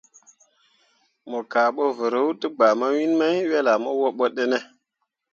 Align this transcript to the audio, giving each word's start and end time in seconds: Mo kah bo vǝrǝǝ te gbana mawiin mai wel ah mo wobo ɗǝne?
Mo 1.29 1.39
kah 1.51 1.69
bo 1.75 1.83
vǝrǝǝ 1.97 2.29
te 2.39 2.47
gbana 2.55 2.73
mawiin 2.79 3.13
mai 3.19 3.37
wel 3.51 3.67
ah 3.73 3.77
mo 3.83 3.91
wobo 4.01 4.25
ɗǝne? 4.35 4.59